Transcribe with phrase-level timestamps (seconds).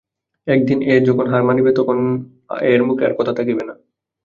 [0.47, 1.97] একদিন এ যখন হার মানিবে তখন
[2.67, 3.73] এর মুখে আর কথা থাকিবে না।